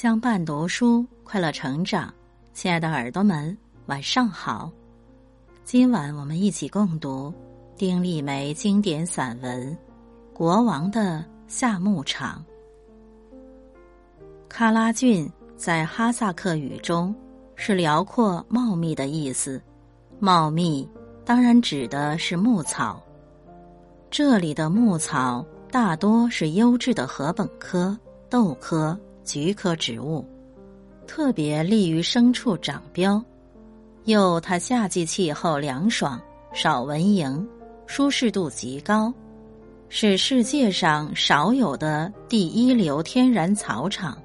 [0.00, 2.14] 相伴读书，快乐成长。
[2.52, 4.70] 亲爱的耳朵们，晚上好！
[5.64, 7.34] 今晚我们一起共读
[7.76, 9.76] 丁立梅经典散文
[10.32, 12.44] 《国王的夏牧场》。
[14.48, 17.12] 喀拉峻在哈萨克语中
[17.56, 19.60] 是辽阔茂密的意思，
[20.20, 20.88] 茂密
[21.24, 23.02] 当然指的是牧草。
[24.12, 27.98] 这里的牧草大多是优质的禾本科、
[28.30, 28.96] 豆科。
[29.28, 30.24] 菊科植物，
[31.06, 33.22] 特别利于牲畜长膘，
[34.04, 36.18] 又它夏季气候凉爽，
[36.54, 37.46] 少蚊蝇，
[37.86, 39.12] 舒适度极高，
[39.90, 44.16] 是世界上少有的第一流天然草场。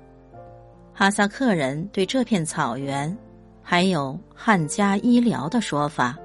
[0.94, 3.14] 哈萨克人对这片草原
[3.62, 6.18] 还有汉家医疗的说法，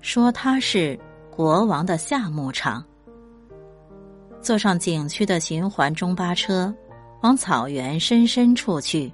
[0.00, 0.98] 说它是
[1.30, 2.84] 国王的夏牧场。
[4.42, 6.74] 坐上景区的循环中巴车。
[7.20, 9.12] 往草原深深处去，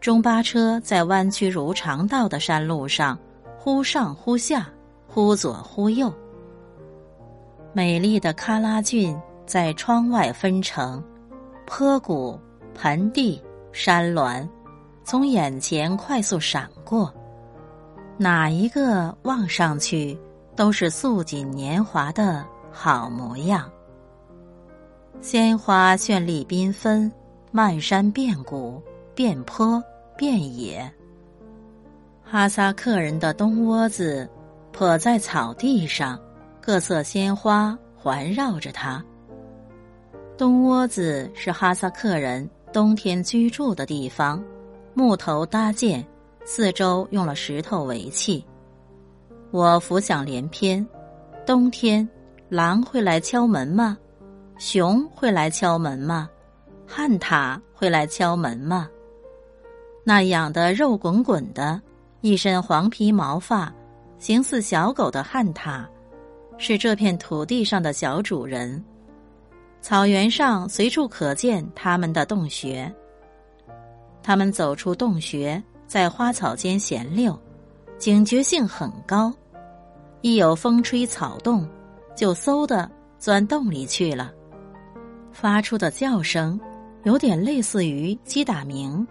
[0.00, 3.18] 中巴车在弯曲如长道的山路上
[3.58, 4.68] 忽上忽下，
[5.06, 6.12] 忽左忽右。
[7.72, 11.02] 美丽的喀拉峻在窗外分成
[11.66, 12.38] 坡谷、
[12.74, 14.46] 盆地、山峦，
[15.02, 17.12] 从眼前快速闪过，
[18.18, 20.18] 哪一个望上去
[20.54, 23.70] 都是素锦年华的好模样。
[25.20, 27.10] 鲜花绚丽缤纷，
[27.52, 28.82] 漫山遍谷，
[29.14, 29.82] 遍坡
[30.16, 30.90] 遍野。
[32.24, 34.26] 哈萨克人的冬窝子
[34.72, 36.18] 泊在草地上，
[36.60, 39.04] 各色鲜花环绕着它。
[40.38, 44.42] 冬窝子是哈萨克人冬天居住的地方，
[44.94, 46.02] 木头搭建，
[46.46, 48.42] 四周用了石头围砌。
[49.50, 50.86] 我浮想联翩，
[51.44, 52.08] 冬天
[52.48, 53.98] 狼会来敲门吗？
[54.60, 56.28] 熊会来敲门吗？
[56.86, 58.86] 旱獭会来敲门吗？
[60.04, 61.80] 那养的肉滚滚的、
[62.20, 63.72] 一身黄皮毛发、
[64.18, 65.86] 形似小狗的旱獭，
[66.58, 68.84] 是这片土地上的小主人。
[69.80, 72.94] 草原上随处可见他们的洞穴。
[74.22, 77.34] 他们走出洞穴，在花草间闲溜，
[77.96, 79.32] 警觉性很高。
[80.20, 81.66] 一有风吹草动，
[82.14, 84.34] 就嗖的钻洞里去了。
[85.32, 86.58] 发出的叫声，
[87.04, 89.06] 有点类似于鸡打鸣，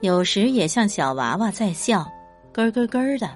[0.00, 2.06] 有时也像小娃娃在笑，
[2.52, 3.28] 咯咯咯的。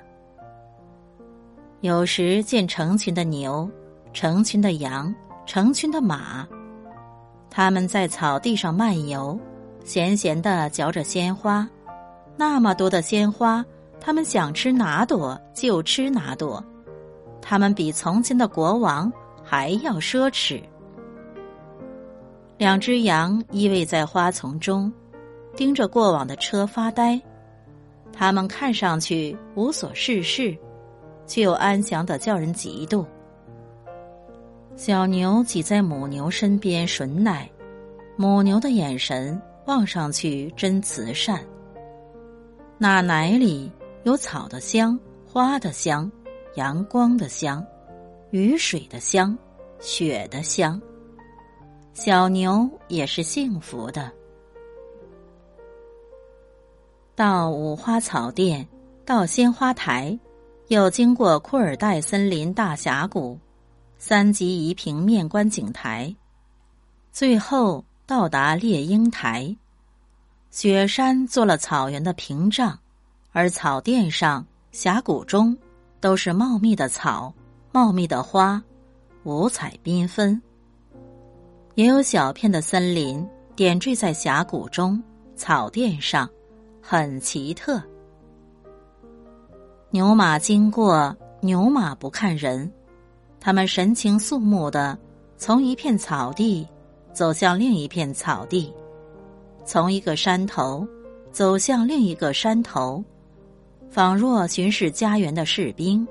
[1.80, 3.68] 有时见成群的牛，
[4.12, 5.12] 成群的羊，
[5.46, 6.46] 成群的马，
[7.50, 9.38] 它们在草地上漫游，
[9.84, 11.68] 闲闲的嚼着鲜花。
[12.36, 13.64] 那么多的鲜花，
[14.00, 16.64] 它们想吃哪朵就吃哪朵，
[17.40, 19.12] 它们比从前的国王
[19.42, 20.62] 还要奢侈。
[22.62, 24.92] 两只羊依偎在花丛中，
[25.56, 27.20] 盯着过往的车发呆。
[28.12, 30.56] 它们看上去无所事事，
[31.26, 33.04] 却又安详的叫人嫉妒。
[34.76, 37.50] 小牛挤在母牛身边吮奶，
[38.14, 41.44] 母牛的眼神望上去真慈善。
[42.78, 43.68] 那奶里
[44.04, 44.96] 有草的香、
[45.26, 46.08] 花的香、
[46.54, 47.66] 阳光的香、
[48.30, 49.36] 雨水的香、
[49.80, 50.80] 雪的香。
[51.94, 54.10] 小牛也是幸福的。
[57.14, 58.66] 到五花草甸，
[59.04, 60.18] 到鲜花台，
[60.68, 63.38] 又经过库尔代森林大峡谷，
[63.98, 66.14] 三级移平面观景台，
[67.12, 69.54] 最后到达猎鹰台。
[70.50, 72.78] 雪山做了草原的屏障，
[73.32, 75.56] 而草甸上、峡谷中
[76.00, 77.32] 都是茂密的草、
[77.70, 78.62] 茂密的花，
[79.24, 80.40] 五彩缤纷。
[81.74, 85.02] 也有小片的森林点缀在峡谷中、
[85.34, 86.28] 草甸上，
[86.82, 87.82] 很奇特。
[89.90, 92.70] 牛马经过，牛马不看人，
[93.40, 94.98] 他们神情肃穆的
[95.38, 96.66] 从一片草地
[97.12, 98.70] 走向另一片草地，
[99.64, 100.86] 从一个山头
[101.30, 103.02] 走向另一个山头，
[103.90, 106.06] 仿若巡视家园的士兵。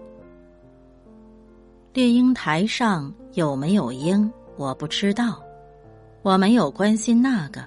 [1.94, 5.40] 猎鹰台上有没有鹰，我不知道。
[6.24, 7.64] 我没有关心那个，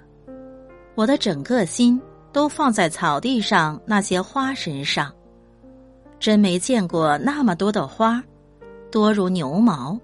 [0.94, 2.00] 我的整个心
[2.32, 5.12] 都放在草地上那些花身上。
[6.20, 8.22] 真没见过那么多的花，
[8.92, 9.98] 多如牛毛。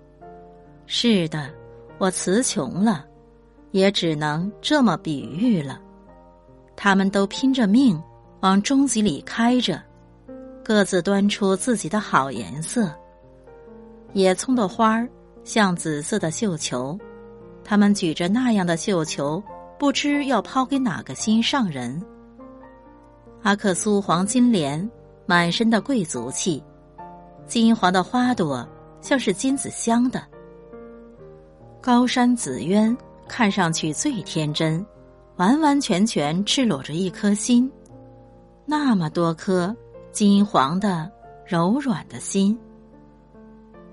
[0.86, 1.48] 是的，
[1.98, 3.06] 我词穷了，
[3.70, 5.80] 也只能这么比喻了。
[6.74, 8.02] 他们都拼着命
[8.40, 9.80] 往终极里开着，
[10.64, 12.92] 各自端出自己的好颜色。
[14.12, 15.08] 野葱的花儿
[15.44, 16.98] 像紫色的绣球。
[17.64, 19.42] 他们举着那样的绣球，
[19.78, 22.02] 不知要抛给哪个心上人。
[23.42, 24.90] 阿克苏黄金莲，
[25.26, 26.62] 满身的贵族气，
[27.46, 28.68] 金黄的花朵
[29.00, 30.22] 像是金子镶的。
[31.80, 32.96] 高山紫鸢
[33.26, 34.84] 看上去最天真，
[35.36, 37.70] 完完全全赤裸着一颗心，
[38.66, 39.74] 那么多颗
[40.12, 41.10] 金黄的
[41.46, 42.58] 柔软的心。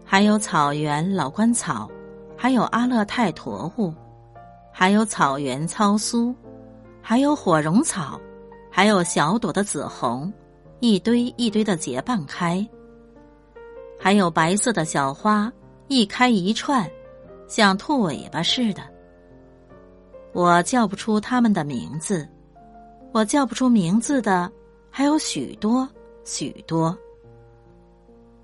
[0.03, 1.89] 还有草原老官草，
[2.37, 3.93] 还有阿勒泰驼木，
[4.71, 6.33] 还有草原糙苏，
[7.01, 8.21] 还有火绒草，
[8.69, 10.31] 还有小朵的紫红，
[10.79, 12.65] 一堆一堆的结瓣开。
[13.99, 15.51] 还有白色的小花，
[15.87, 16.87] 一开一串。
[17.47, 18.81] 像兔尾巴似的，
[20.33, 22.27] 我叫不出它们的名字，
[23.13, 24.51] 我叫不出名字的
[24.91, 25.87] 还有许多
[26.25, 26.95] 许多。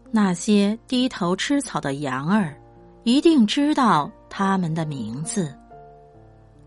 [0.10, 2.56] 那些低头吃草的羊儿，
[3.06, 5.54] 一定知道他们的名字。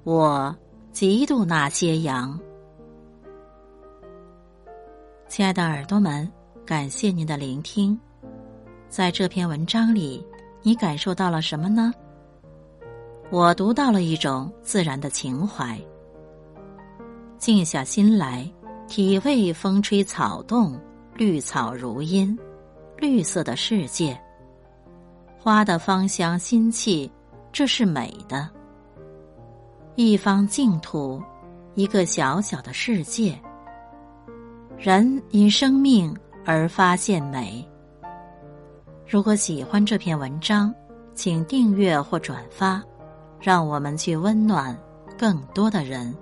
[0.04, 0.54] 我
[0.92, 2.38] 嫉妒那些羊。
[5.28, 6.30] 亲爱的耳朵们，
[6.66, 7.98] 感谢您的聆听，
[8.90, 10.22] 在这篇文章里，
[10.60, 11.90] 你感受到了什么呢？
[13.30, 15.80] 我读到了一种自然的情怀。
[17.38, 18.48] 静下心来，
[18.86, 20.78] 体味风吹草动，
[21.14, 22.38] 绿草如茵，
[22.98, 24.20] 绿色的世界。
[25.38, 27.10] 花的芳香馨气，
[27.52, 28.48] 这是美的。
[29.94, 31.22] 一方净土，
[31.74, 33.38] 一个小小的世界。
[34.76, 37.66] 人因生命而发现美。
[39.06, 40.74] 如果喜欢这篇文章，
[41.14, 42.82] 请订阅或转发。
[43.38, 44.76] 让我们去温暖
[45.16, 46.12] 更多的人。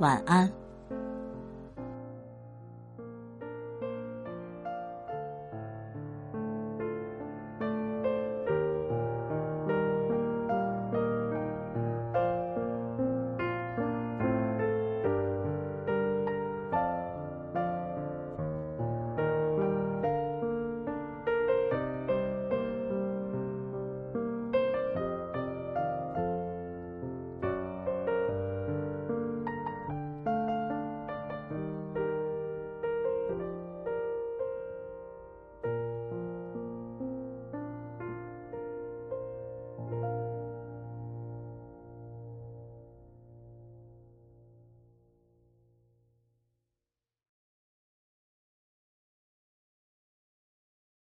[0.00, 0.50] 晚安。